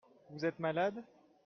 [0.31, 1.03] Vous êtes malade?